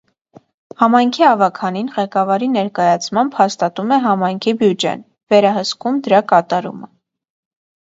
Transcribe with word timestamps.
Համայնքի 0.83 1.25
ավագանին 1.31 1.91
ղեկավարի 1.97 2.47
ներկայացմամբ 2.55 3.37
հաստատում 3.41 3.95
է 3.99 4.01
համայնքի 4.07 4.57
բյուջեն, 4.65 5.07
վերահսկում՝ 5.35 6.03
դրա 6.11 6.25
կատարումը։ 6.35 6.93